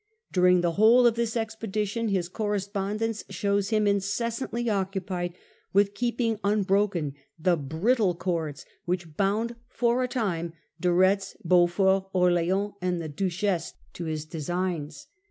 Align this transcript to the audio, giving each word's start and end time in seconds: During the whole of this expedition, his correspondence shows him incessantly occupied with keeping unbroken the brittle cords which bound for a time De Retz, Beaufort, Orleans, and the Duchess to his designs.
During 0.31 0.61
the 0.61 0.71
whole 0.71 1.05
of 1.05 1.13
this 1.13 1.37
expedition, 1.37 2.07
his 2.07 2.27
correspondence 2.27 3.23
shows 3.29 3.69
him 3.69 3.85
incessantly 3.85 4.67
occupied 4.67 5.35
with 5.73 5.93
keeping 5.93 6.39
unbroken 6.43 7.13
the 7.37 7.55
brittle 7.55 8.15
cords 8.15 8.65
which 8.85 9.15
bound 9.15 9.57
for 9.69 10.01
a 10.01 10.07
time 10.07 10.53
De 10.79 10.91
Retz, 10.91 11.37
Beaufort, 11.45 12.05
Orleans, 12.13 12.73
and 12.81 12.99
the 12.99 13.09
Duchess 13.09 13.75
to 13.93 14.05
his 14.05 14.25
designs. 14.25 15.05